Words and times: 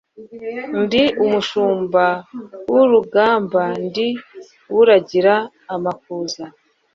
Ndi 0.81 1.03
umushumba 1.23 2.05
w' 2.71 2.77
urugambaNdi 2.83 4.07
uragira 4.79 5.35
amakuza. 5.75 6.43